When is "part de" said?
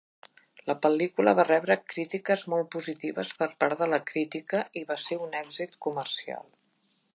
3.65-3.89